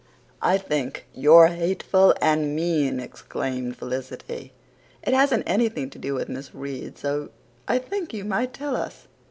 [0.41, 4.51] "I think you're hateful and mean," exclaimed Felicity.
[5.03, 7.29] "It hasn't anything to do with Miss Reade, so
[7.67, 9.07] I think you might tell us."